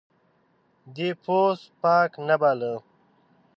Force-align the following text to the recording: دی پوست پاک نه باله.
دی 0.95 1.07
پوست 1.23 1.65
پاک 1.81 2.11
نه 2.27 2.35
باله. 2.41 2.73